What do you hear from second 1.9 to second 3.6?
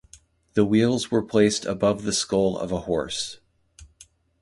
the skull of a horse.